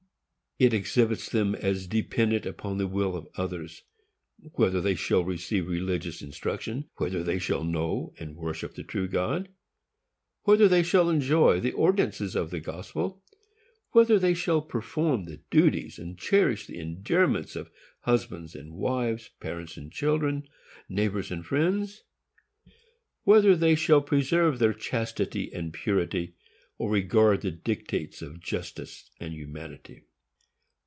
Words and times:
It 0.59 0.75
exhibits 0.75 1.27
them 1.27 1.55
as 1.55 1.87
dependent 1.87 2.45
on 2.63 2.77
the 2.77 2.85
will 2.85 3.15
of 3.15 3.27
others, 3.35 3.81
whether 4.53 4.79
they 4.79 4.93
shall 4.93 5.23
receive 5.23 5.67
religious 5.67 6.21
instruction; 6.21 6.87
whether 6.97 7.23
they 7.23 7.39
shall 7.39 7.63
know 7.63 8.13
and 8.19 8.35
worship 8.35 8.75
the 8.75 8.83
true 8.83 9.07
God; 9.07 9.49
whether 10.43 10.67
they 10.67 10.83
shall 10.83 11.09
enjoy 11.09 11.59
the 11.59 11.71
ordinances 11.71 12.35
of 12.35 12.51
the 12.51 12.59
gospel; 12.59 13.23
whether 13.93 14.19
they 14.19 14.35
shall 14.35 14.61
perform 14.61 15.25
the 15.25 15.37
duties 15.49 15.97
and 15.97 16.19
cherish 16.19 16.67
the 16.67 16.77
endearments 16.77 17.55
of 17.55 17.71
husbands 18.01 18.53
and 18.53 18.75
wives, 18.75 19.31
parents 19.39 19.77
and 19.77 19.91
children, 19.91 20.47
neighbors 20.87 21.31
and 21.31 21.43
friends; 21.43 22.03
whether 23.23 23.55
they 23.55 23.73
shall 23.73 23.99
preserve 24.01 24.59
their 24.59 24.73
chastity 24.75 25.51
and 25.55 25.73
purity, 25.73 26.35
or 26.77 26.91
regard 26.91 27.41
the 27.41 27.49
dictates 27.49 28.21
of 28.21 28.39
justice 28.39 29.09
and 29.19 29.33
humanity. 29.33 30.03